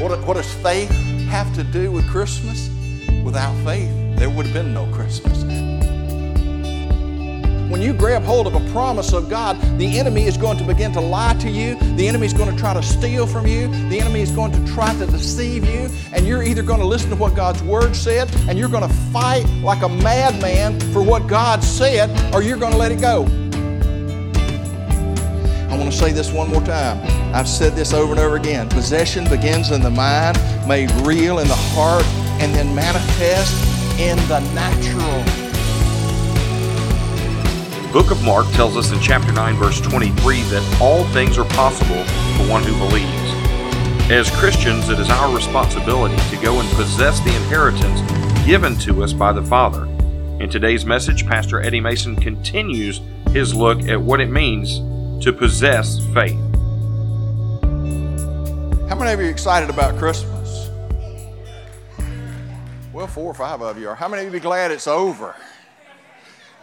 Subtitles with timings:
[0.00, 0.88] What, what does faith
[1.28, 2.70] have to do with Christmas?
[3.22, 5.42] Without faith, there would have been no Christmas.
[7.70, 10.90] When you grab hold of a promise of God, the enemy is going to begin
[10.92, 11.76] to lie to you.
[11.96, 13.68] The enemy is going to try to steal from you.
[13.90, 15.90] The enemy is going to try to deceive you.
[16.14, 18.94] And you're either going to listen to what God's word said and you're going to
[19.12, 23.26] fight like a madman for what God said, or you're going to let it go.
[25.90, 27.00] Want to say this one more time.
[27.34, 28.68] I've said this over and over again.
[28.68, 32.04] Possession begins in the mind, made real in the heart,
[32.40, 33.52] and then manifest
[33.98, 35.24] in the natural
[37.82, 41.44] The book of Mark tells us in chapter 9, verse 23, that all things are
[41.46, 42.04] possible
[42.36, 44.12] for one who believes.
[44.12, 48.00] As Christians, it is our responsibility to go and possess the inheritance
[48.46, 49.86] given to us by the Father.
[50.38, 53.00] In today's message, Pastor Eddie Mason continues
[53.32, 54.80] his look at what it means
[55.20, 56.40] to possess faith.
[58.88, 60.70] How many of you are excited about Christmas?
[62.92, 63.94] Well, four or five of you are.
[63.94, 65.36] How many of you be glad it's over?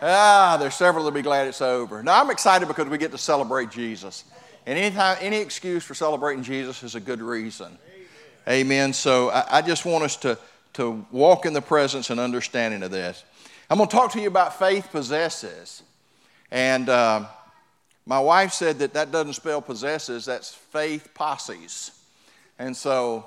[0.01, 2.01] Ah, there's several that'll be glad it's over.
[2.01, 4.23] Now, I'm excited because we get to celebrate Jesus.
[4.65, 7.77] And anytime, any excuse for celebrating Jesus is a good reason.
[8.47, 8.91] Amen.
[8.91, 10.37] So I, I, just want us to,
[10.73, 13.23] to walk in the presence and understanding of this.
[13.69, 15.83] I'm going to talk to you about faith possesses.
[16.51, 17.25] And uh,
[18.07, 21.91] my wife said that that doesn't spell possesses, that's faith posses.
[22.57, 23.25] And so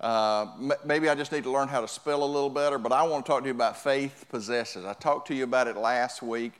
[0.00, 0.46] uh,
[0.82, 3.26] maybe I just need to learn how to spell a little better, but I want
[3.26, 4.86] to talk to you about faith possesses.
[4.86, 6.52] I talked to you about it last week,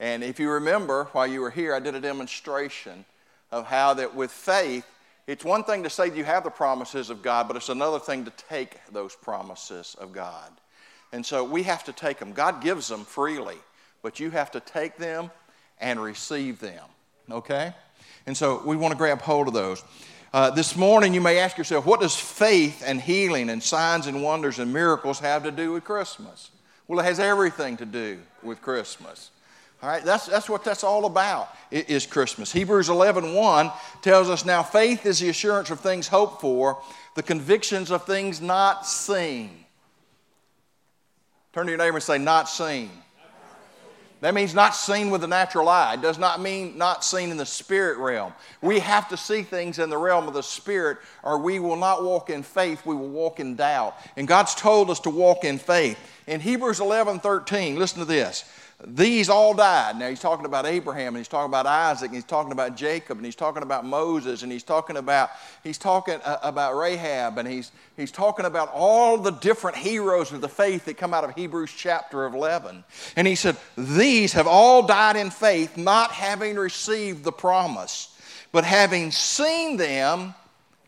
[0.00, 3.04] and if you remember, while you were here, I did a demonstration
[3.52, 4.86] of how that with faith,
[5.26, 8.24] it's one thing to say you have the promises of God, but it's another thing
[8.24, 10.50] to take those promises of God.
[11.12, 12.32] And so we have to take them.
[12.32, 13.58] God gives them freely,
[14.02, 15.30] but you have to take them
[15.80, 16.84] and receive them.
[17.30, 17.72] Okay?
[18.26, 19.82] And so we want to grab hold of those.
[20.32, 24.22] Uh, this morning, you may ask yourself, what does faith and healing and signs and
[24.22, 26.50] wonders and miracles have to do with Christmas?
[26.88, 29.30] Well, it has everything to do with Christmas.
[29.82, 32.50] All right, that's, that's what that's all about, is Christmas.
[32.50, 33.70] Hebrews 11 1
[34.02, 36.80] tells us now faith is the assurance of things hoped for,
[37.14, 39.64] the convictions of things not seen.
[41.52, 42.90] Turn to your neighbor and say, not seen.
[44.22, 45.94] That means not seen with the natural eye.
[45.94, 48.32] It does not mean not seen in the spirit realm.
[48.62, 52.02] We have to see things in the realm of the spirit, or we will not
[52.02, 53.94] walk in faith, we will walk in doubt.
[54.16, 55.98] And God's told us to walk in faith.
[56.26, 58.44] In Hebrews 11 13, listen to this.
[58.84, 59.98] These all died.
[59.98, 63.16] Now he's talking about Abraham and he's talking about Isaac and he's talking about Jacob
[63.16, 65.30] and he's talking about Moses and he's talking about
[65.64, 70.42] he's talking uh, about Rahab and he's he's talking about all the different heroes of
[70.42, 72.84] the faith that come out of Hebrews chapter 11.
[73.16, 78.14] And he said, "These have all died in faith, not having received the promise,
[78.52, 80.34] but having seen them,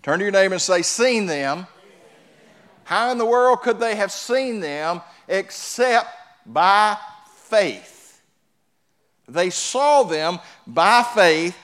[0.02, 1.66] turn to your neighbor and say, seen them.
[2.84, 6.08] How in the world could they have seen them except
[6.46, 6.96] by
[7.48, 8.20] faith.
[9.28, 11.56] They saw them by faith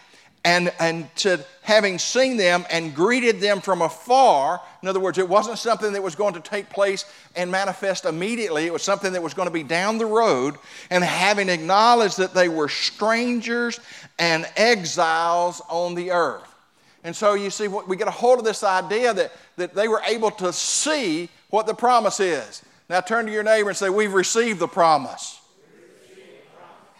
[0.44, 4.60] and, and to having seen them and greeted them from afar.
[4.82, 8.66] In other words, it wasn't something that was going to take place and manifest immediately.
[8.66, 10.56] It was something that was going to be down the road.
[10.90, 13.80] And having acknowledged that they were strangers
[14.18, 16.54] and exiles on the earth.
[17.02, 20.02] And so you see, we get a hold of this idea that, that they were
[20.06, 22.62] able to see what the promise is.
[22.90, 25.40] Now turn to your neighbor and say, We've received the promise.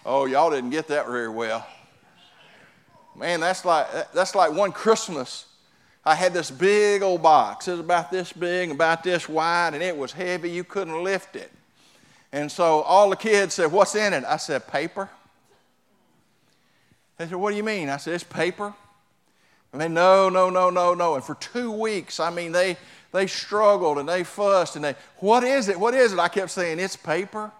[0.06, 1.66] Oh, y'all didn't get that very well.
[3.16, 5.46] Man, that's like, that's like one Christmas.
[6.04, 7.68] I had this big old box.
[7.68, 10.50] It was about this big, about this wide, and it was heavy.
[10.50, 11.50] You couldn't lift it.
[12.32, 14.24] And so all the kids said, What's in it?
[14.24, 15.08] I said, Paper.
[17.16, 17.88] They said, What do you mean?
[17.88, 18.74] I said, It's paper.
[19.72, 21.14] And they, No, no, no, no, no.
[21.14, 22.76] And for two weeks, I mean, they,
[23.12, 25.78] they struggled and they fussed and they, What is it?
[25.78, 26.18] What is it?
[26.18, 27.52] I kept saying, It's paper.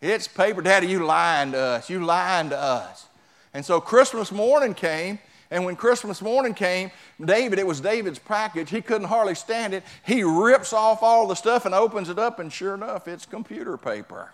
[0.00, 0.62] It's paper.
[0.62, 1.90] Daddy, you lying to us.
[1.90, 3.06] You lying to us.
[3.54, 5.18] And so Christmas morning came,
[5.50, 6.90] and when Christmas morning came,
[7.24, 8.70] David, it was David's package.
[8.70, 9.82] He couldn't hardly stand it.
[10.04, 13.76] He rips off all the stuff and opens it up, and sure enough, it's computer
[13.76, 14.30] paper.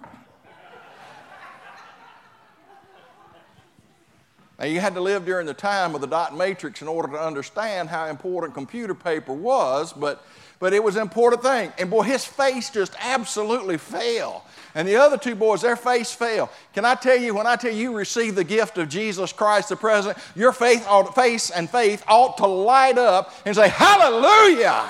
[4.59, 7.21] Now, you had to live during the time of the dot matrix in order to
[7.21, 10.25] understand how important computer paper was, but,
[10.61, 11.73] but it was an important thing.
[11.77, 14.45] And boy, his face just absolutely fell.
[14.75, 16.51] And the other two boys, their face fell.
[16.73, 19.69] Can I tell you, when I tell you, you receive the gift of Jesus Christ
[19.69, 24.85] the President, your faith ought, face and faith ought to light up and say, Hallelujah!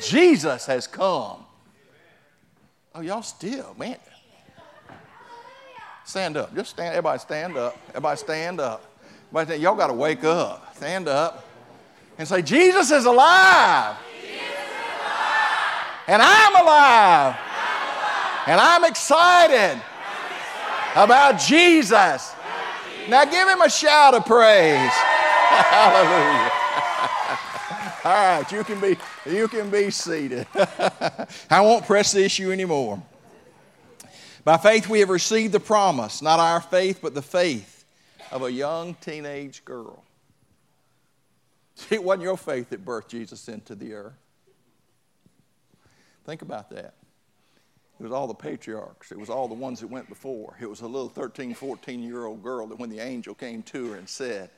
[0.00, 1.44] Jesus has come.
[2.94, 3.98] Oh, y'all still, man.
[6.04, 6.52] Stand up.
[6.54, 6.88] Just stand.
[6.88, 7.78] Everybody stand up.
[7.90, 8.84] Everybody stand up.
[9.32, 10.74] Everybody, y'all got to wake up.
[10.76, 11.44] Stand up
[12.18, 13.96] and say, Jesus is alive.
[14.20, 14.48] Jesus is
[16.08, 17.49] And I'm alive.
[18.46, 19.80] And I'm excited
[20.94, 22.34] about Jesus.
[23.08, 24.90] Now give him a shout of praise.
[25.50, 26.50] Hallelujah.
[28.04, 28.96] All right, you can be
[29.30, 30.46] you can be seated.
[31.50, 33.02] I won't press the issue anymore.
[34.44, 37.84] By faith we have received the promise, not our faith, but the faith
[38.30, 40.02] of a young teenage girl.
[41.90, 44.14] It wasn't your faith that birthed Jesus into the earth.
[46.24, 46.94] Think about that.
[48.00, 49.12] It was all the patriarchs.
[49.12, 50.56] It was all the ones that went before.
[50.58, 53.90] It was a little 13, 14 year old girl that when the angel came to
[53.90, 54.48] her and said,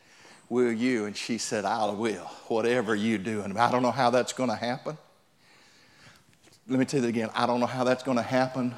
[0.48, 1.06] Will you?
[1.06, 3.40] And she said, I will, whatever you do.
[3.40, 4.96] And I don't know how that's going to happen.
[6.68, 7.30] Let me tell you that again.
[7.34, 8.74] I don't know how that's going to happen,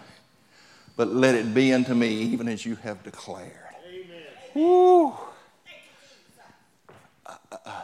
[0.96, 3.52] but let it be unto me even as you have declared.
[3.86, 4.22] Amen.
[4.54, 5.12] Woo.
[7.52, 7.82] A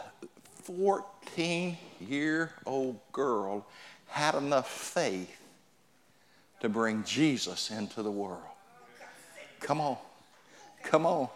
[0.63, 3.67] 14 year old girl
[4.07, 5.40] had enough faith
[6.61, 8.41] to bring Jesus into the world.
[9.59, 9.97] Come on.
[10.83, 11.27] Come on.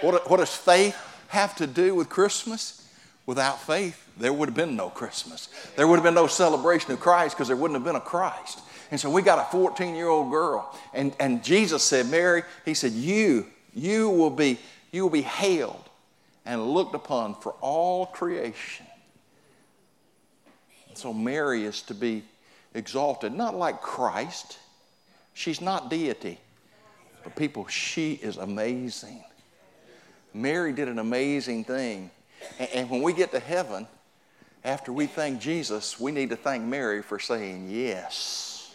[0.00, 0.96] What, what does faith
[1.28, 2.80] have to do with Christmas?
[3.26, 5.48] Without faith, there would have been no Christmas.
[5.76, 8.60] There would have been no celebration of Christ because there wouldn't have been a Christ.
[8.90, 10.78] And so we got a 14 year old girl.
[10.92, 14.58] And, and Jesus said, Mary, he said, You, you will be,
[14.92, 15.88] you will be hailed
[16.44, 18.86] and looked upon for all creation.
[20.88, 22.24] And So Mary is to be
[22.74, 24.58] exalted, not like Christ.
[25.34, 26.38] She's not deity.
[27.22, 29.24] But people, she is amazing.
[30.32, 32.10] Mary did an amazing thing.
[32.58, 33.86] And, when we get to heaven,
[34.64, 38.74] after we thank Jesus, we need to thank Mary for saying yes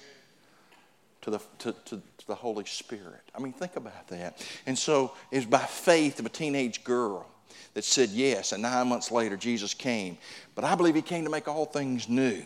[1.22, 3.22] to the, to, to, to the Holy Spirit.
[3.36, 4.46] I mean, think about that.
[4.66, 7.28] And so it's by faith of a teenage girl
[7.74, 10.18] that said yes, and nine months later, Jesus came.
[10.56, 12.44] But I believe he came to make all things new.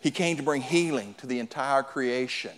[0.00, 2.52] He came to bring healing to the entire creation.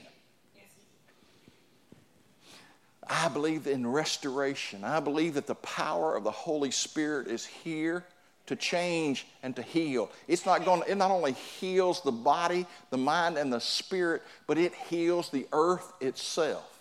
[3.08, 4.85] I believe in restoration.
[4.85, 8.05] I believe that the power of the Holy Spirit is here
[8.47, 10.11] to change and to heal.
[10.29, 14.58] It's not going it not only heals the body, the mind and the spirit, but
[14.58, 16.73] it heals the earth itself.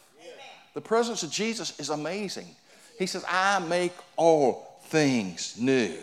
[0.73, 2.47] The presence of Jesus is amazing.
[2.99, 5.95] He says, "I make all things new."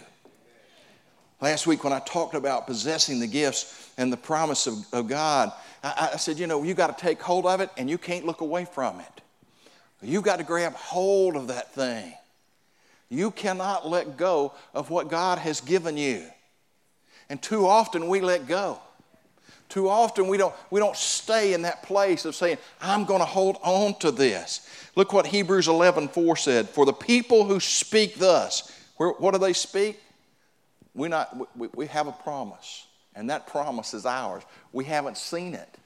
[1.41, 5.53] Last week when I talked about possessing the gifts and the promise of, of God,
[5.83, 8.25] I, I said, you know, you got to take hold of it and you can't
[8.25, 9.22] look away from it.
[10.03, 12.13] You've got to grab hold of that thing.
[13.09, 16.25] You cannot let go of what God has given you.
[17.29, 18.81] And too often we let go.
[19.69, 23.27] Too often we don't, we don't stay in that place of saying, I'm going to
[23.27, 24.69] hold on to this.
[24.97, 26.69] Look what Hebrews 11 4 said.
[26.69, 29.99] For the people who speak thus, where, what do they speak?
[30.95, 34.43] We, not, we, we have a promise, and that promise is ours.
[34.73, 35.79] We haven't seen it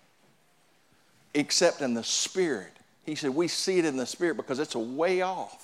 [1.34, 2.72] except in the Spirit.
[3.06, 5.62] He said, We see it in the Spirit because it's a way off.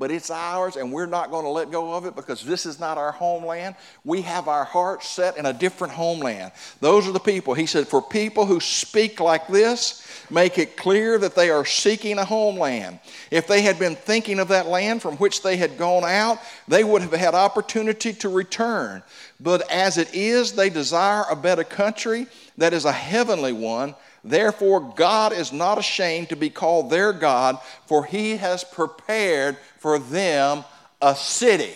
[0.00, 2.80] But it's ours, and we're not going to let go of it because this is
[2.80, 3.74] not our homeland.
[4.02, 6.52] We have our hearts set in a different homeland.
[6.80, 7.52] Those are the people.
[7.52, 12.16] He said, For people who speak like this, make it clear that they are seeking
[12.16, 12.98] a homeland.
[13.30, 16.82] If they had been thinking of that land from which they had gone out, they
[16.82, 19.02] would have had opportunity to return.
[19.38, 22.26] But as it is, they desire a better country
[22.60, 23.94] that is a heavenly one.
[24.22, 29.98] Therefore, God is not ashamed to be called their God, for he has prepared for
[29.98, 30.64] them
[31.00, 31.72] a city.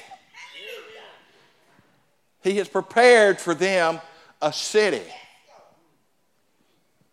[2.43, 3.99] He has prepared for them
[4.43, 5.11] a city.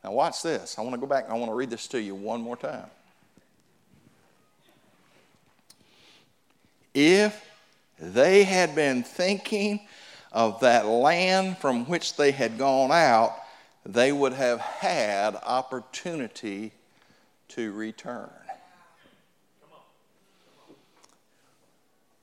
[0.04, 0.78] Now, watch this.
[0.78, 2.88] I want to go back I want to read this to you one more time.
[6.94, 7.50] If
[7.98, 9.80] they had been thinking
[10.34, 13.38] of that land from which they had gone out,
[13.86, 16.72] they would have had opportunity
[17.50, 18.30] to return.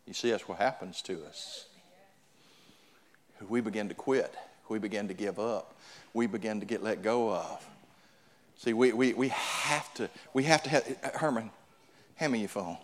[0.06, 1.66] You see, that's what happens to us.
[3.48, 4.34] We begin to quit.
[4.68, 5.74] We begin to give up.
[6.14, 7.64] We begin to get let go of.
[8.56, 11.50] See, we, we, we have to, we have to have, Herman,
[12.16, 12.78] hand me your phone.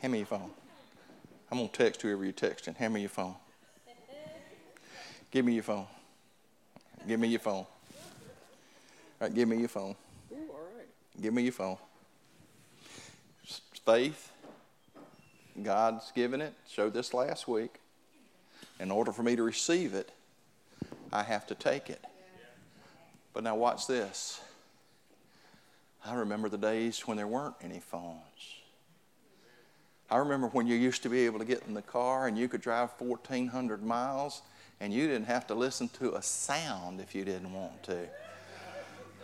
[0.00, 0.50] Hand me your phone.
[1.50, 2.76] I'm going to text whoever you're texting.
[2.76, 3.34] Hand me your phone.
[5.30, 5.86] Give me your phone.
[7.08, 7.64] Give me your phone.
[7.64, 7.66] All
[9.22, 9.96] right, give me your phone.
[10.30, 10.86] Ooh, all right.
[11.22, 11.78] Give me your phone.
[13.86, 14.30] Faith,
[15.62, 16.52] God's given it.
[16.68, 17.76] Showed this last week.
[18.78, 20.12] In order for me to receive it,
[21.10, 22.04] I have to take it.
[23.32, 24.42] But now, watch this.
[26.04, 28.20] I remember the days when there weren't any phones.
[30.10, 32.48] I remember when you used to be able to get in the car and you
[32.48, 34.42] could drive 1,400 miles
[34.80, 38.06] and you didn't have to listen to a sound if you didn't want to.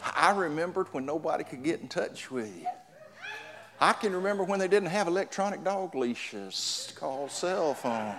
[0.03, 2.67] I remembered when nobody could get in touch with you.
[3.81, 8.17] I can remember when they didn't have electronic dog leashes called cell phones.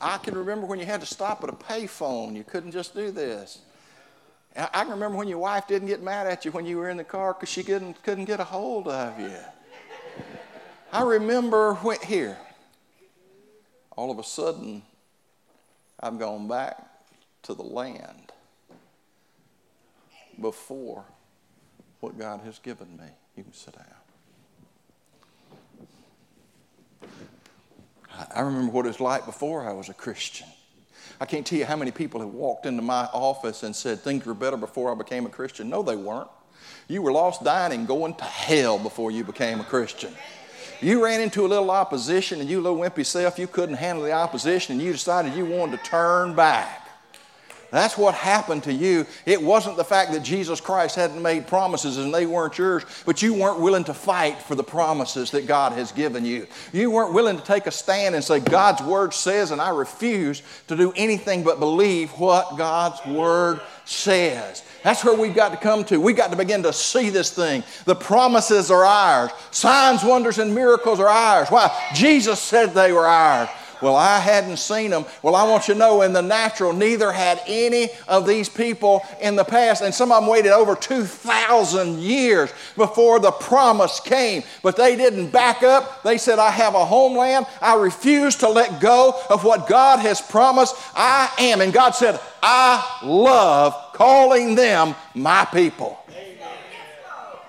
[0.00, 2.36] I can remember when you had to stop at a payphone.
[2.36, 3.60] You couldn't just do this.
[4.56, 6.96] I can remember when your wife didn't get mad at you when you were in
[6.96, 9.36] the car because she couldn't, couldn't get a hold of you.
[10.92, 12.38] I remember when, here,
[13.96, 14.82] all of a sudden,
[16.00, 16.84] I've gone back
[17.42, 18.32] to the land
[20.40, 21.04] before
[22.00, 23.06] what God has given me.
[23.36, 23.84] You can sit down.
[28.34, 30.48] I remember what it was like before I was a Christian.
[31.20, 34.24] I can't tell you how many people have walked into my office and said things
[34.24, 35.68] were better before I became a Christian.
[35.68, 36.28] No, they weren't.
[36.86, 40.14] You were lost, dying, and going to hell before you became a Christian.
[40.80, 44.12] You ran into a little opposition and you little wimpy self, you couldn't handle the
[44.12, 46.88] opposition and you decided you wanted to turn back.
[47.70, 49.06] That's what happened to you.
[49.26, 53.20] It wasn't the fact that Jesus Christ hadn't made promises and they weren't yours, but
[53.20, 56.46] you weren't willing to fight for the promises that God has given you.
[56.72, 60.42] You weren't willing to take a stand and say, God's word says, and I refuse
[60.68, 64.64] to do anything but believe what God's word says.
[64.88, 66.00] That's where we've got to come to.
[66.00, 67.62] We've got to begin to see this thing.
[67.84, 71.50] The promises are ours, signs, wonders, and miracles are ours.
[71.50, 71.70] Why?
[71.94, 73.50] Jesus said they were ours.
[73.80, 75.04] Well, I hadn't seen them.
[75.22, 79.02] Well, I want you to know in the natural, neither had any of these people
[79.20, 79.82] in the past.
[79.82, 84.42] And some of them waited over 2,000 years before the promise came.
[84.62, 86.02] But they didn't back up.
[86.02, 87.46] They said, I have a homeland.
[87.60, 90.74] I refuse to let go of what God has promised.
[90.94, 91.60] I am.
[91.60, 95.98] And God said, I love calling them my people.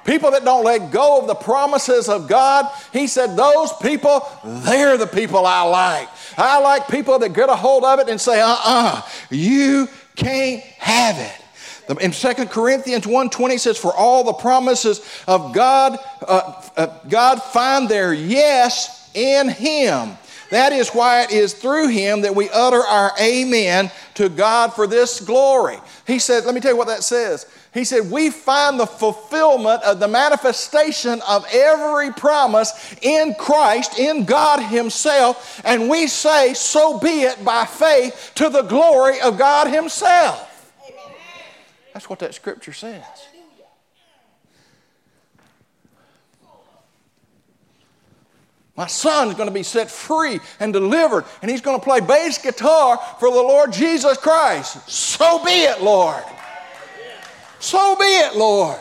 [0.06, 4.98] People that don't let go of the promises of God, he said, those people, they're
[4.98, 6.10] the people I like.
[6.40, 9.88] I like people that get a hold of it and say, uh uh-uh, uh, you
[10.16, 12.02] can't have it.
[12.02, 17.90] In 2 Corinthians 1.20 says, For all the promises of God, uh, uh, God find
[17.90, 20.12] their yes in Him.
[20.52, 24.88] That is why it is through Him that we utter our amen to God for
[24.88, 25.78] this glory.
[26.06, 27.48] He said, let me tell you what that says.
[27.74, 34.26] He said, We find the fulfillment of the manifestation of every promise in Christ, in
[34.26, 39.68] God Himself, and we say, So be it by faith to the glory of God
[39.68, 40.48] Himself.
[41.94, 43.04] That's what that scripture says.
[48.76, 52.38] My son's going to be set free and delivered, and he's going to play bass
[52.38, 54.90] guitar for the Lord Jesus Christ.
[54.90, 56.24] So be it, Lord.
[57.60, 58.80] So be it, Lord.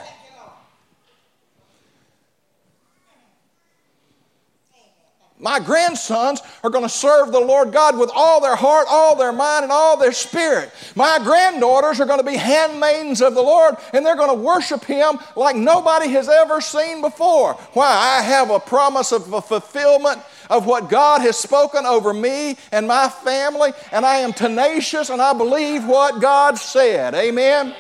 [5.40, 9.32] My grandsons are going to serve the Lord God with all their heart, all their
[9.32, 10.72] mind, and all their spirit.
[10.96, 14.84] My granddaughters are going to be handmaidens of the Lord, and they're going to worship
[14.84, 17.54] Him like nobody has ever seen before.
[17.72, 17.86] Why?
[17.86, 20.20] I have a promise of a fulfillment
[20.50, 25.22] of what God has spoken over me and my family, and I am tenacious and
[25.22, 27.14] I believe what God said.
[27.14, 27.76] Amen.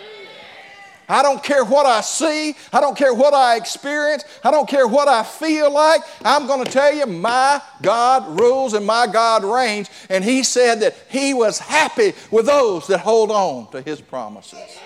[1.08, 2.54] I don't care what I see.
[2.72, 4.24] I don't care what I experience.
[4.44, 6.02] I don't care what I feel like.
[6.22, 9.88] I'm going to tell you, my God rules and my God reigns.
[10.10, 14.78] And He said that He was happy with those that hold on to His promises.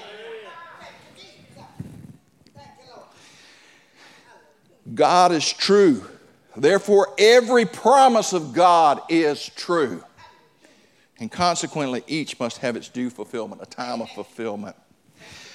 [4.95, 6.05] God is true.
[6.57, 10.05] Therefore, every promise of God is true.
[11.19, 14.77] And consequently, each must have its due fulfillment, a time of fulfillment.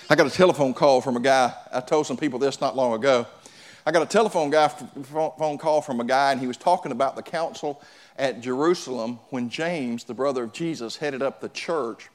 [0.10, 1.54] I got a telephone call from a guy.
[1.70, 3.28] I told some people this not long ago.
[3.86, 7.18] I got a telephone guy, phone call from a guy, and he was talking about
[7.18, 7.82] the council
[8.18, 12.08] at Jerusalem when James, the brother of Jesus, headed up the church.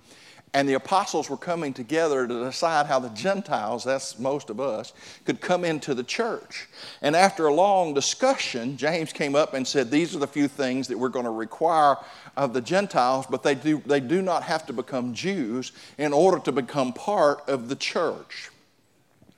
[0.55, 4.93] And the apostles were coming together to decide how the Gentiles, that's most of us,
[5.25, 6.69] could come into the church.
[7.01, 10.89] And after a long discussion, James came up and said, These are the few things
[10.89, 11.97] that we're going to require
[12.37, 16.39] of the Gentiles, but they do, they do not have to become Jews in order
[16.41, 18.51] to become part of the church.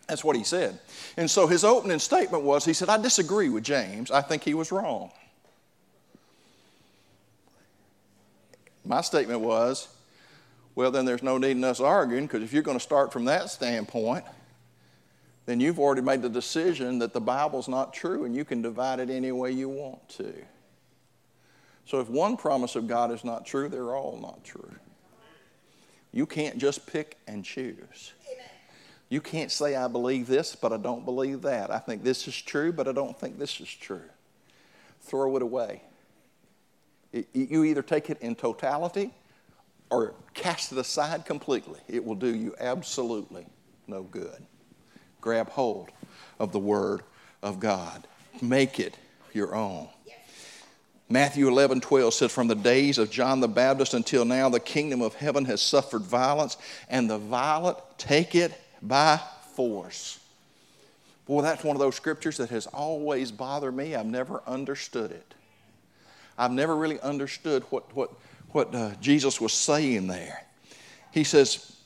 [0.09, 0.81] That's what he said.
[1.17, 4.11] And so his opening statement was He said, I disagree with James.
[4.11, 5.13] I think he was wrong.
[8.85, 9.89] My statement was,
[10.75, 13.27] well, then there's no need in us arguing because if you're going to start from
[13.27, 14.25] that standpoint,
[15.47, 18.99] then you've already made the decision that the Bible's not true and you can divide
[18.99, 20.33] it any way you want to.
[21.87, 24.75] So if one promise of God is not true, they're all not true.
[26.13, 28.13] You can't just pick and choose.
[29.11, 31.71] You can't say, I believe this, but I don't believe that.
[31.71, 34.09] I think this is true, but I don't think this is true.
[35.03, 35.83] Throw it away.
[37.33, 39.13] You either take it in totality
[39.91, 41.81] or cast it aside completely.
[41.89, 43.47] It will do you absolutely
[43.87, 44.45] no good.
[45.21, 45.91] Grab hold
[46.39, 47.03] of the Word
[47.43, 48.07] of God,
[48.43, 48.97] make it
[49.33, 49.89] your own.
[51.09, 55.03] Matthew 11, 12 says, From the days of John the Baptist until now, the kingdom
[55.03, 56.57] of heaven has suffered violence,
[56.89, 59.21] and the violent take it by
[59.55, 60.19] force.
[61.27, 63.95] Boy, that's one of those scriptures that has always bothered me.
[63.95, 65.35] I've never understood it.
[66.37, 68.11] I've never really understood what, what,
[68.55, 70.45] what uh, Jesus was saying there.
[71.11, 71.77] He says,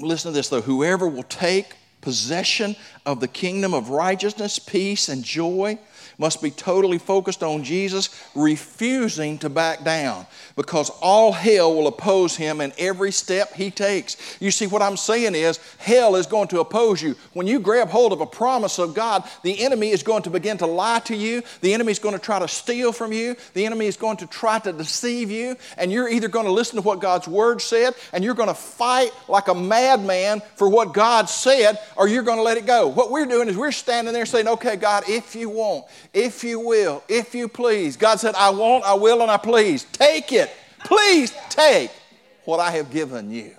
[0.00, 2.74] listen to this though, whoever will take possession
[3.06, 5.78] of the kingdom of righteousness, peace, and joy
[6.22, 10.26] must be totally focused on Jesus, refusing to back down
[10.56, 14.38] because all hell will oppose him in every step he takes.
[14.40, 17.14] You see, what I'm saying is, hell is going to oppose you.
[17.34, 20.56] When you grab hold of a promise of God, the enemy is going to begin
[20.58, 23.66] to lie to you, the enemy is going to try to steal from you, the
[23.66, 26.82] enemy is going to try to deceive you, and you're either going to listen to
[26.82, 31.28] what God's word said and you're going to fight like a madman for what God
[31.28, 32.86] said, or you're going to let it go.
[32.88, 36.60] What we're doing is we're standing there saying, Okay, God, if you want, if you
[36.60, 37.96] will, if you please.
[37.96, 39.84] God said, I want, I will, and I please.
[39.84, 40.50] Take it.
[40.84, 41.90] Please take
[42.44, 43.52] what I have given you.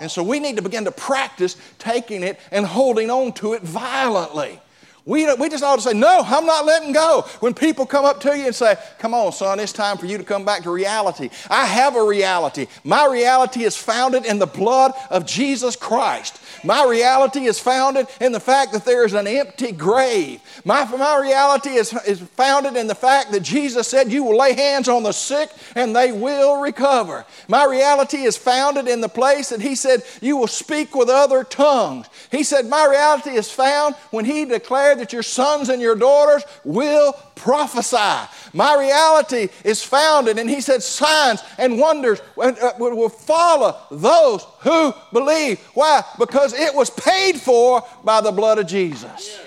[0.00, 3.62] And so we need to begin to practice taking it and holding on to it
[3.62, 4.60] violently.
[5.06, 7.22] We, we just ought to say, No, I'm not letting go.
[7.38, 10.18] When people come up to you and say, Come on, son, it's time for you
[10.18, 11.30] to come back to reality.
[11.48, 12.66] I have a reality.
[12.82, 16.40] My reality is founded in the blood of Jesus Christ.
[16.64, 20.40] My reality is founded in the fact that there is an empty grave.
[20.64, 24.54] My, my reality is, is founded in the fact that Jesus said, You will lay
[24.54, 27.24] hands on the sick and they will recover.
[27.48, 31.44] My reality is founded in the place that He said, You will speak with other
[31.44, 32.06] tongues.
[32.30, 36.44] He said, My reality is found when He declared that your sons and your daughters
[36.64, 38.28] will prophesy.
[38.52, 44.92] My reality is founded, and He said, Signs and wonders uh, will follow those who
[45.12, 45.60] believe.
[45.74, 46.02] Why?
[46.18, 49.38] Because it was paid for by the blood of Jesus.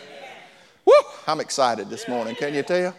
[0.85, 0.93] Woo!
[1.27, 2.35] I'm excited this morning.
[2.35, 2.95] Can you tell?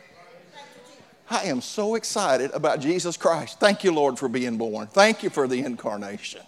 [1.30, 3.60] I am so excited about Jesus Christ.
[3.60, 4.88] Thank you, Lord, for being born.
[4.88, 6.42] Thank you for the incarnation.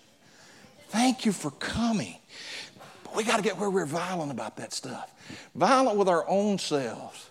[0.89, 2.17] Thank you for coming.
[3.05, 5.11] But we got to get where we're violent about that stuff.
[5.55, 7.31] Violent with our own selves.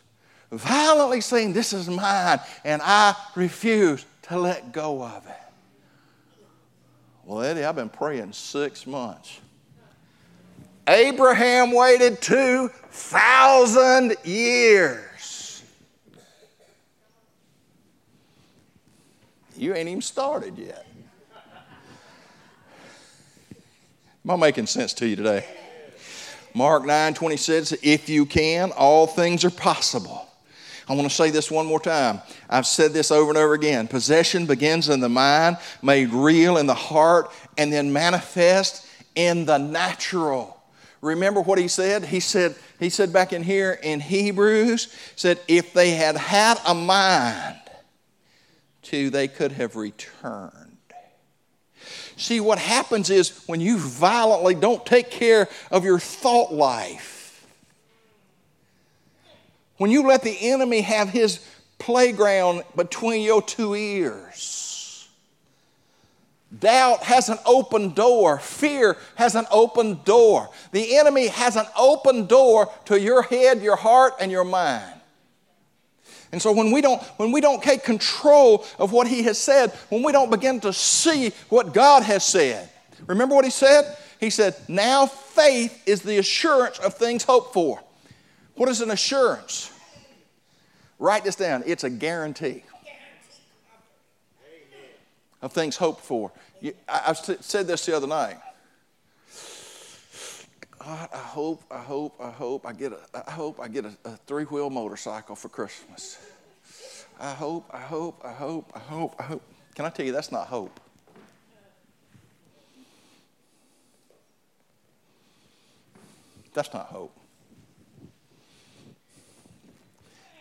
[0.52, 5.36] Violently saying, This is mine, and I refuse to let go of it.
[7.26, 9.40] Well, Eddie, I've been praying six months.
[10.88, 15.64] Abraham waited 2,000 years.
[19.56, 20.86] You ain't even started yet.
[24.26, 25.46] Am I making sense to you today?
[26.54, 30.28] Mark 9 26, if you can, all things are possible.
[30.92, 32.22] I want to say this one more time.
[32.50, 33.88] I've said this over and over again.
[33.88, 39.58] Possession begins in the mind, made real in the heart, and then manifest in the
[39.58, 40.62] natural.
[41.00, 42.04] Remember what he said?
[42.04, 46.76] He said, he said back in here in Hebrews, said, if they had had a
[46.76, 47.62] mind
[48.84, 50.78] to, they could have returned.
[52.18, 57.21] See, what happens is when you violently don't take care of your thought life,
[59.82, 61.44] when you let the enemy have his
[61.80, 65.10] playground between your two ears,
[66.60, 68.38] Doubt has an open door.
[68.38, 70.52] Fear has an open door.
[70.72, 75.02] The enemy has an open door to your head, your heart, and your mind.
[76.32, 79.72] And so when we don't when we don't take control of what he has said,
[79.90, 82.70] when we don't begin to see what God has said.
[83.08, 83.98] Remember what he said?
[84.20, 87.82] He said, "Now faith is the assurance of things hoped for."
[88.56, 89.71] What is an assurance?
[91.02, 91.64] Write this down.
[91.66, 92.64] It's a guarantee
[95.42, 96.32] of things hoped for.
[96.88, 98.38] I said this the other night.
[100.78, 103.98] God, I hope, I hope, I hope I get a, I hope I get a,
[104.06, 106.20] a three wheel motorcycle for Christmas.
[107.20, 109.42] I hope, I hope, I hope, I hope, I hope.
[109.74, 110.80] Can I tell you that's not hope?
[116.54, 117.18] That's not hope.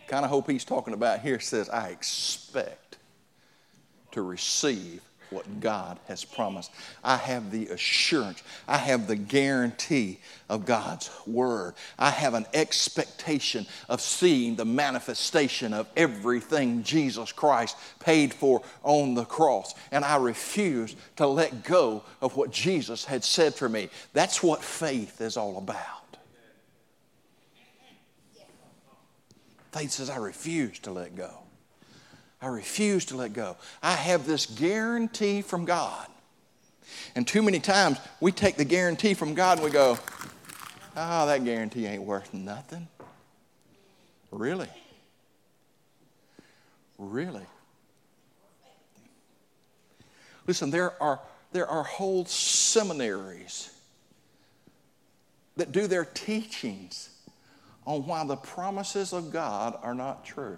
[0.11, 2.97] kind of hope he's talking about here says, I expect
[4.11, 6.69] to receive what God has promised.
[7.01, 10.19] I have the assurance, I have the guarantee
[10.49, 11.75] of God's word.
[11.97, 19.13] I have an expectation of seeing the manifestation of everything Jesus Christ paid for on
[19.13, 19.73] the cross.
[19.93, 23.87] And I refuse to let go of what Jesus had said for me.
[24.11, 26.00] That's what faith is all about.
[29.71, 31.31] Faith says, I refuse to let go.
[32.41, 33.55] I refuse to let go.
[33.81, 36.07] I have this guarantee from God.
[37.15, 39.97] And too many times we take the guarantee from God and we go,
[40.97, 42.87] oh, that guarantee ain't worth nothing.
[44.31, 44.69] Really?
[46.97, 47.45] Really?
[50.47, 51.19] Listen, there are,
[51.51, 53.71] there are whole seminaries
[55.55, 57.10] that do their teachings
[57.91, 60.57] on why the promises of God are not true.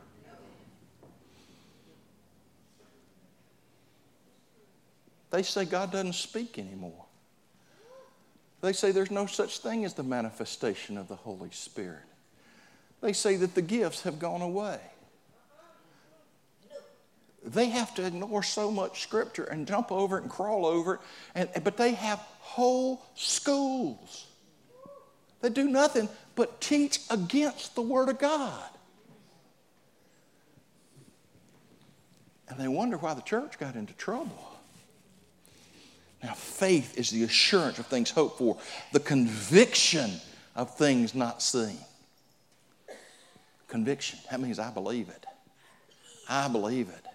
[5.32, 7.06] They say God doesn't speak anymore.
[8.62, 12.04] They say there's no such thing as the manifestation of the Holy Spirit.
[13.02, 14.80] They say that the gifts have gone away.
[17.44, 21.00] They have to ignore so much scripture and jump over it and crawl over it,
[21.36, 24.28] and, but they have whole schools
[25.42, 28.70] that do nothing but teach against the Word of God.
[32.50, 34.52] And they wonder why the church got into trouble.
[36.24, 38.58] Now, faith is the assurance of things hoped for,
[38.92, 40.12] the conviction
[40.56, 41.78] of things not seen.
[43.68, 45.26] Conviction, that means I believe it.
[46.30, 47.06] I believe it.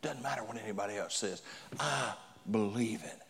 [0.00, 1.42] Doesn't matter what anybody else says.
[1.78, 2.14] I
[2.50, 3.21] believe it.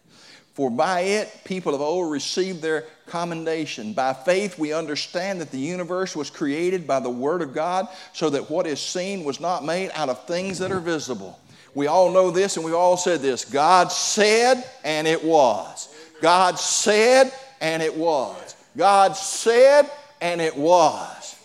[0.55, 3.95] For by it people of old received their commendation.
[3.95, 8.29] By faith we understand that the universe was created by the Word of God, so
[8.31, 11.39] that what is seen was not made out of things that are visible.
[11.75, 15.89] We all know this and we've all said this God said, and it was.
[16.21, 18.55] God said, and it was.
[18.77, 21.37] God said, and it was.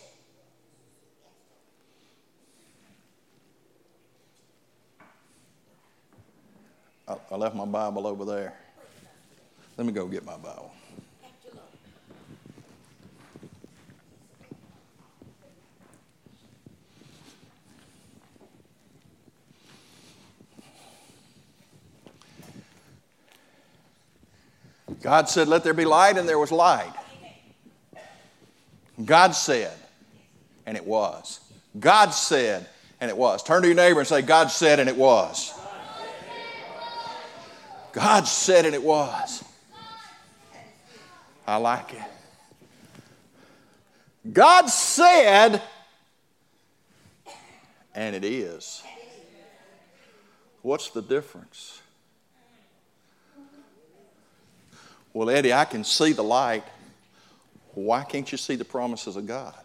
[7.08, 8.54] I left my Bible over there.
[9.78, 10.72] Let me go get my Bible.
[25.02, 26.94] God said, Let there be light, and there was light.
[29.06, 29.72] God said,
[30.66, 31.40] and it was.
[31.80, 32.68] God said,
[33.00, 33.44] and it was.
[33.44, 35.54] Turn to your neighbor and say, God said, and it was.
[37.94, 39.44] God said, and it was.
[41.48, 42.04] I like it.
[44.34, 45.62] God said,
[47.96, 48.84] and it is.
[50.62, 51.82] What's the difference?
[55.14, 56.66] Well, Eddie, I can see the light.
[57.74, 59.56] Why can't you see the promises of God?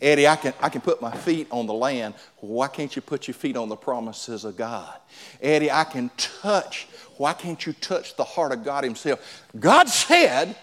[0.00, 2.14] Eddie, I can, I can put my feet on the land.
[2.38, 4.94] Why can't you put your feet on the promises of God?
[5.42, 6.86] Eddie, I can touch.
[7.16, 9.44] Why can't you touch the heart of God Himself?
[9.58, 10.56] God said,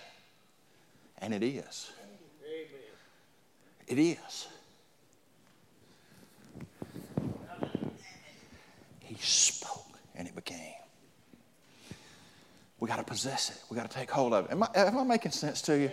[1.28, 1.92] and it is.
[3.86, 4.48] It is.
[9.02, 10.74] He spoke, and it became.
[12.80, 13.58] We got to possess it.
[13.70, 14.52] We got to take hold of it.
[14.52, 15.92] Am I, am I making sense to you?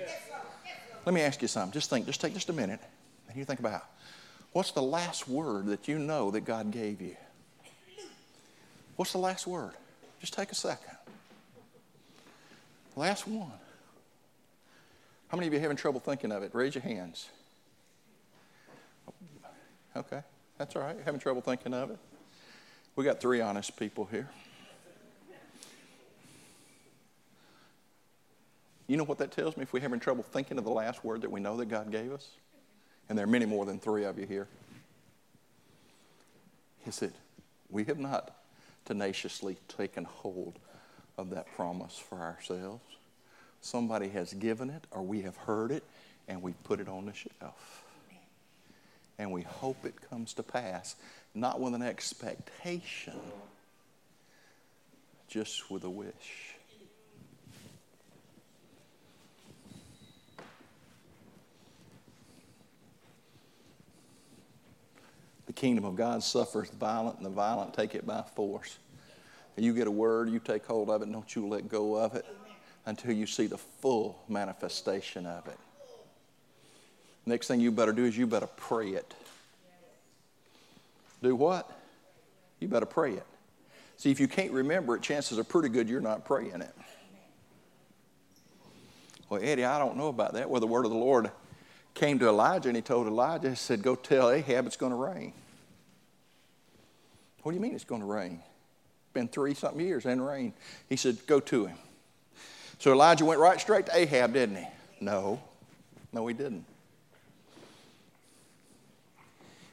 [1.05, 1.73] Let me ask you something.
[1.73, 2.81] Just think, just take just a minute
[3.29, 3.83] and you think about
[4.53, 7.17] what's the last word that you know that God gave you?
[8.95, 9.73] What's the last word?
[10.21, 10.97] Just take a second.
[12.95, 13.51] Last one.
[15.35, 16.55] How many of you are having trouble thinking of it?
[16.55, 17.29] Raise your hands.
[19.97, 20.21] Okay,
[20.59, 20.97] that's all right.
[21.05, 21.99] Having trouble thinking of it?
[22.95, 24.31] We got three honest people here.
[28.87, 31.23] You know what that tells me if we're having trouble thinking of the last word
[31.23, 32.29] that we know that God gave us?
[33.09, 34.47] And there are many more than three of you here.
[36.85, 37.13] He said,
[37.69, 38.37] We have not
[38.85, 40.61] tenaciously taken hold
[41.19, 42.85] of that promise for ourselves.
[43.65, 45.83] Somebody has given it, or we have heard it,
[46.29, 47.83] and we put it on the shelf.
[49.19, 50.97] And we hope it comes to pass,
[51.35, 53.15] not with an expectation,
[55.29, 56.57] just with a wish.
[65.47, 68.77] The kingdom of God suffers the violent, and the violent take it by force.
[69.57, 72.27] You get a word, you take hold of it, don't you let go of it
[72.87, 75.59] until you see the full manifestation of it.
[77.27, 79.15] Next thing you better do is you better pray it.
[81.23, 81.71] Do what?
[82.61, 83.27] You better pray it.
[83.97, 86.75] See, if you can't remember it, chances are pretty good you're not praying it.
[89.31, 90.51] Well, Eddie, I don't know about that.
[90.51, 91.31] Well, the word of the Lord
[91.95, 94.97] came to Elijah and he told Elijah, he said, Go tell Ahab it's going to
[94.97, 95.33] rain.
[97.43, 98.43] What do you mean it's going to rain?
[99.13, 100.53] Been three something years and rain.
[100.89, 101.77] He said, Go to him.
[102.79, 104.67] So Elijah went right straight to Ahab, didn't he?
[105.01, 105.41] No.
[106.13, 106.65] No, he didn't.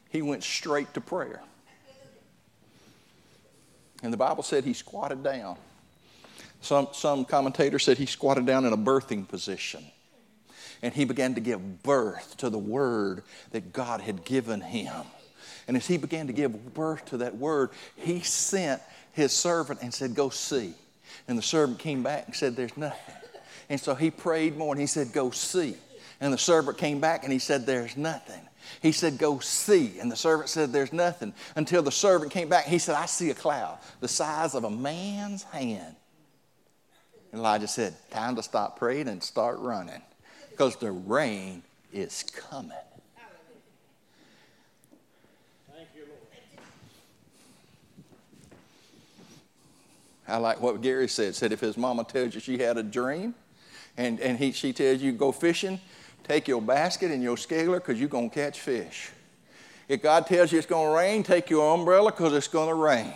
[0.10, 1.42] He went straight to prayer.
[4.04, 5.58] And the Bible said he squatted down.
[6.62, 9.84] Some, some commentators said he squatted down in a birthing position.
[10.82, 15.04] And he began to give birth to the word that God had given him.
[15.68, 18.82] And as he began to give birth to that word, he sent
[19.14, 20.74] his servant and said, Go see.
[21.28, 23.16] And the servant came back and said, There's nothing.
[23.70, 25.76] And so he prayed more and he said, Go see.
[26.20, 28.42] And the servant came back and he said, There's nothing.
[28.82, 30.00] He said, Go see.
[30.00, 31.34] And the servant said, There's nothing.
[31.56, 32.66] Until the servant came back.
[32.66, 35.96] He said, I see a cloud the size of a man's hand.
[37.32, 40.02] And Elijah said, Time to stop praying and start running
[40.50, 42.72] because the rain is coming.
[50.32, 51.36] I like what Gary said.
[51.36, 53.36] Said if his mama tells you she had a dream,
[53.98, 55.80] and, and he, she tells you go fishing,
[56.24, 59.10] take your basket and your scaler because you're going to catch fish.
[59.88, 62.76] If God tells you it's going to rain, take your umbrella because it's going to
[62.76, 63.14] rain.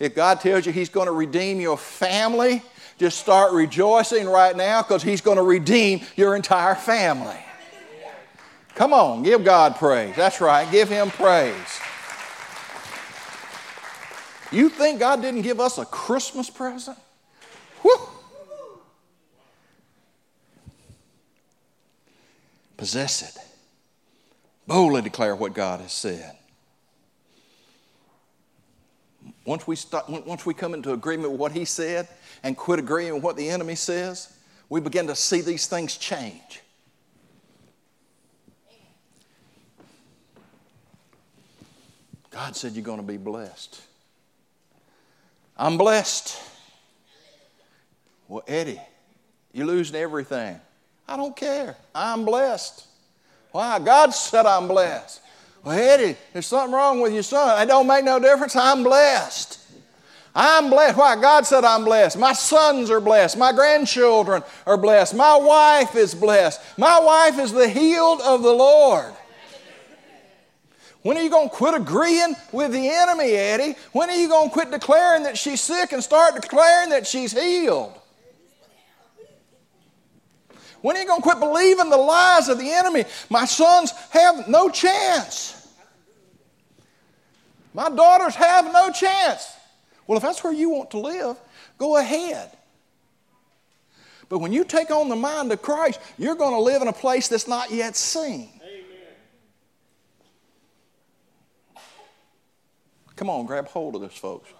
[0.00, 2.60] If God tells you He's going to redeem your family,
[2.98, 7.36] just start rejoicing right now because He's going to redeem your entire family.
[8.74, 10.16] Come on, give God praise.
[10.16, 11.80] That's right, give Him praise.
[14.52, 16.98] You think God didn't give us a Christmas present?
[17.80, 17.98] Whew.
[22.76, 23.42] Possess it.
[24.66, 26.36] Boldly declare what God has said.
[29.44, 32.06] Once we, start, once we come into agreement with what He said
[32.42, 34.36] and quit agreeing with what the enemy says,
[34.68, 36.60] we begin to see these things change.
[42.30, 43.80] God said you're going to be blessed.
[45.62, 46.42] I'm blessed.
[48.26, 48.80] Well, Eddie,
[49.52, 50.58] you're losing everything.
[51.06, 51.76] I don't care.
[51.94, 52.84] I'm blessed.
[53.52, 53.78] Why?
[53.78, 55.20] God said I'm blessed.
[55.62, 57.62] Well, Eddie, there's something wrong with your son.
[57.62, 58.56] It don't make no difference.
[58.56, 59.60] I'm blessed.
[60.34, 60.98] I'm blessed.
[60.98, 61.14] Why?
[61.20, 62.18] God said I'm blessed.
[62.18, 63.38] My sons are blessed.
[63.38, 65.14] My grandchildren are blessed.
[65.14, 66.60] My wife is blessed.
[66.76, 69.14] My wife is the healed of the Lord.
[71.02, 73.74] When are you going to quit agreeing with the enemy, Eddie?
[73.92, 77.32] When are you going to quit declaring that she's sick and start declaring that she's
[77.32, 77.92] healed?
[80.80, 83.04] When are you going to quit believing the lies of the enemy?
[83.30, 85.58] My sons have no chance.
[87.74, 89.56] My daughters have no chance.
[90.06, 91.36] Well, if that's where you want to live,
[91.78, 92.50] go ahead.
[94.28, 96.92] But when you take on the mind of Christ, you're going to live in a
[96.92, 98.48] place that's not yet seen.
[103.22, 104.50] Come on, grab hold of this, folks.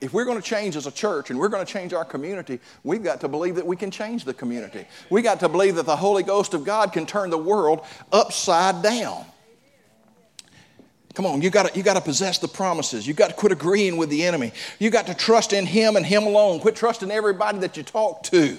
[0.00, 2.60] If we're going to change as a church and we're going to change our community,
[2.84, 4.86] we've got to believe that we can change the community.
[5.10, 8.84] We've got to believe that the Holy Ghost of God can turn the world upside
[8.84, 9.24] down.
[11.14, 13.04] Come on, you got you got to possess the promises.
[13.04, 14.52] You got to quit agreeing with the enemy.
[14.78, 16.60] You got to trust in Him and Him alone.
[16.60, 18.56] Quit trusting everybody that you talk to.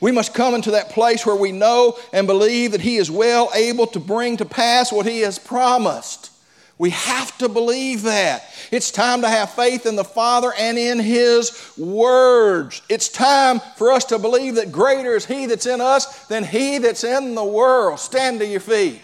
[0.00, 3.52] We must come into that place where we know and believe that He is well
[3.54, 6.32] able to bring to pass what He has promised.
[6.78, 8.44] We have to believe that.
[8.70, 12.82] It's time to have faith in the Father and in His words.
[12.88, 16.78] It's time for us to believe that greater is He that's in us than He
[16.78, 17.98] that's in the world.
[17.98, 19.00] Stand to your feet.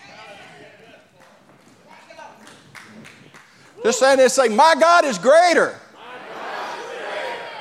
[3.82, 5.78] Just say this say, My God is greater.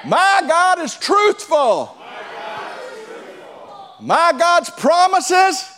[0.06, 1.98] My God is truthful.
[1.98, 3.96] My God is truthful.
[4.02, 5.70] My God's promises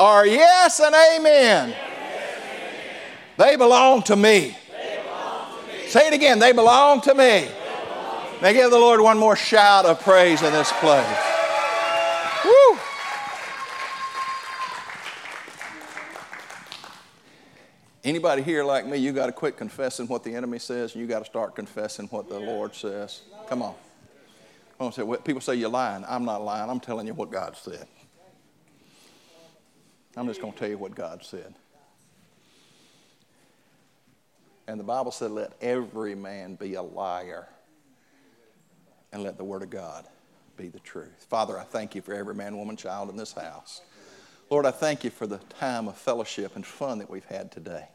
[0.00, 1.85] are yes and amen.
[3.36, 4.56] They belong to me.
[5.86, 6.38] Say it again.
[6.38, 7.48] They belong to me.
[8.42, 11.06] May give the Lord one more shout of praise in this place.
[12.44, 12.78] Woo!
[18.04, 21.08] Anybody here like me, you got to quit confessing what the enemy says and you
[21.08, 23.22] got to start confessing what the Lord says.
[23.48, 23.74] Come on.
[24.92, 26.04] Say, well, people say you're lying.
[26.06, 26.70] I'm not lying.
[26.70, 27.86] I'm telling you what God said.
[30.16, 31.54] I'm just going to tell you what God said.
[34.68, 37.48] And the Bible said, let every man be a liar
[39.12, 40.06] and let the Word of God
[40.56, 41.26] be the truth.
[41.28, 43.82] Father, I thank you for every man, woman, child in this house.
[44.50, 47.86] Lord, I thank you for the time of fellowship and fun that we've had today.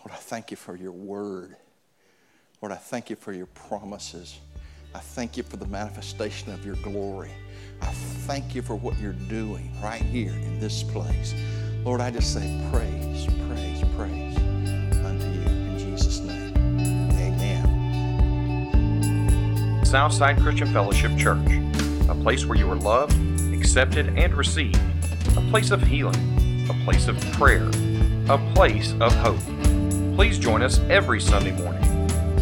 [0.00, 1.56] Lord, I thank you for your Word.
[2.60, 4.38] Lord, I thank you for your promises.
[4.94, 7.30] I thank you for the manifestation of your glory.
[7.80, 7.86] I
[8.26, 11.34] thank you for what you're doing right here in this place.
[11.84, 14.31] Lord, I just say praise, praise, praise.
[19.92, 21.46] Southside Christian Fellowship Church,
[22.08, 23.12] a place where you are loved,
[23.52, 24.80] accepted, and received,
[25.36, 27.68] a place of healing, a place of prayer,
[28.30, 29.42] a place of hope.
[30.16, 31.82] Please join us every Sunday morning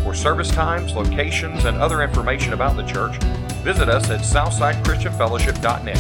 [0.05, 3.21] For service times, locations, and other information about the church,
[3.65, 5.99] visit us at southsidechristianfellowship.net.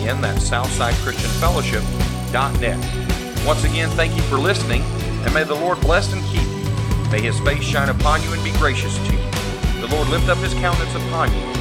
[0.00, 3.46] Again, that's southsidechristianfellowship.net.
[3.46, 6.64] Once again, thank you for listening, and may the Lord bless and keep you.
[7.12, 9.31] May his face shine upon you and be gracious to you.
[9.82, 11.51] The Lord lift up his countenance upon you